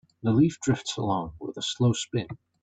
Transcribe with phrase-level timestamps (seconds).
[0.23, 2.25] The leaf drifts along with a slow spin.